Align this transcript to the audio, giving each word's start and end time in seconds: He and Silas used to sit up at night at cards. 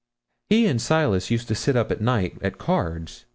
He 0.49 0.65
and 0.65 0.81
Silas 0.81 1.29
used 1.29 1.47
to 1.49 1.53
sit 1.53 1.75
up 1.75 1.91
at 1.91 2.01
night 2.01 2.39
at 2.41 2.57
cards. 2.57 3.25